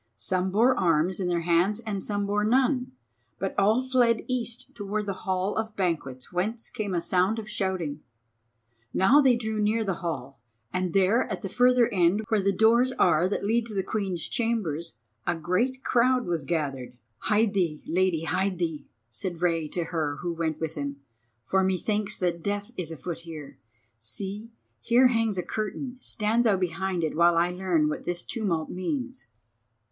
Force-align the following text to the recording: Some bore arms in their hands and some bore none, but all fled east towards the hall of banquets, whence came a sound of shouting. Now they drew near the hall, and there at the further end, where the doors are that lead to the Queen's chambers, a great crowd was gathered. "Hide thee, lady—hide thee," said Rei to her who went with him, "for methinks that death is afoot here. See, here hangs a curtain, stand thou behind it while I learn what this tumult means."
Some 0.17 0.49
bore 0.49 0.75
arms 0.75 1.19
in 1.19 1.27
their 1.27 1.41
hands 1.41 1.79
and 1.79 2.03
some 2.03 2.25
bore 2.25 2.43
none, 2.43 2.91
but 3.37 3.53
all 3.55 3.83
fled 3.83 4.23
east 4.27 4.73
towards 4.73 5.05
the 5.05 5.13
hall 5.29 5.55
of 5.55 5.75
banquets, 5.75 6.33
whence 6.33 6.71
came 6.71 6.95
a 6.95 6.99
sound 7.01 7.37
of 7.37 7.47
shouting. 7.47 8.01
Now 8.95 9.21
they 9.21 9.35
drew 9.35 9.61
near 9.61 9.83
the 9.83 9.93
hall, 10.01 10.39
and 10.73 10.93
there 10.93 11.31
at 11.31 11.43
the 11.43 11.49
further 11.49 11.87
end, 11.89 12.23
where 12.29 12.41
the 12.41 12.51
doors 12.51 12.91
are 12.93 13.29
that 13.29 13.45
lead 13.45 13.67
to 13.67 13.75
the 13.75 13.83
Queen's 13.83 14.27
chambers, 14.27 14.97
a 15.27 15.35
great 15.35 15.83
crowd 15.83 16.25
was 16.25 16.45
gathered. 16.45 16.97
"Hide 17.19 17.53
thee, 17.53 17.83
lady—hide 17.85 18.57
thee," 18.57 18.87
said 19.11 19.39
Rei 19.39 19.67
to 19.67 19.83
her 19.83 20.15
who 20.23 20.33
went 20.33 20.59
with 20.59 20.73
him, 20.73 20.99
"for 21.45 21.63
methinks 21.63 22.17
that 22.17 22.41
death 22.41 22.71
is 22.75 22.91
afoot 22.91 23.19
here. 23.19 23.59
See, 23.99 24.49
here 24.81 25.09
hangs 25.09 25.37
a 25.37 25.43
curtain, 25.43 25.97
stand 25.99 26.43
thou 26.43 26.57
behind 26.57 27.03
it 27.03 27.15
while 27.15 27.37
I 27.37 27.51
learn 27.51 27.87
what 27.87 28.05
this 28.05 28.23
tumult 28.23 28.71
means." 28.71 29.27